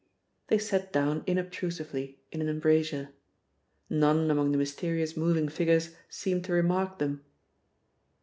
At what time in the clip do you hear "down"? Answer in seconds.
0.91-1.21